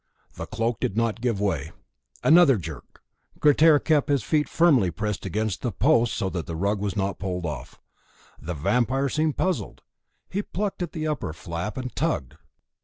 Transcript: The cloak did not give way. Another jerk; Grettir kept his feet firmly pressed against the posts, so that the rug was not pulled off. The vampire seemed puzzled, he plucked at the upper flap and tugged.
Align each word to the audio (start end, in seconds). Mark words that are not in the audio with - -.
The 0.33 0.47
cloak 0.47 0.79
did 0.79 0.97
not 0.97 1.21
give 1.21 1.39
way. 1.39 1.73
Another 2.23 2.57
jerk; 2.57 3.03
Grettir 3.39 3.77
kept 3.77 4.09
his 4.09 4.23
feet 4.23 4.49
firmly 4.49 4.89
pressed 4.89 5.27
against 5.27 5.61
the 5.61 5.71
posts, 5.71 6.17
so 6.17 6.27
that 6.31 6.47
the 6.47 6.55
rug 6.55 6.79
was 6.79 6.95
not 6.95 7.19
pulled 7.19 7.45
off. 7.45 7.79
The 8.41 8.55
vampire 8.55 9.09
seemed 9.09 9.37
puzzled, 9.37 9.83
he 10.27 10.41
plucked 10.41 10.81
at 10.81 10.93
the 10.93 11.05
upper 11.05 11.33
flap 11.33 11.77
and 11.77 11.95
tugged. 11.95 12.35